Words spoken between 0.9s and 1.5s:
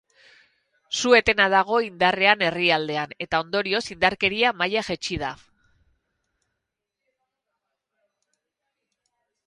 Su-etena